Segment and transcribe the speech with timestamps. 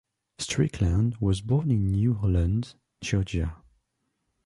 [0.39, 3.57] Strickland was born in New Holland, Georgia.